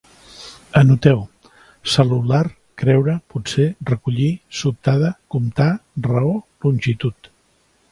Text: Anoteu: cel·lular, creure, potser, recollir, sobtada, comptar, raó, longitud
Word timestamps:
Anoteu: 0.79 1.19
cel·lular, 1.95 2.39
creure, 2.83 3.15
potser, 3.35 3.67
recollir, 3.91 4.31
sobtada, 4.63 5.13
comptar, 5.37 5.71
raó, 6.11 6.35
longitud 6.67 7.33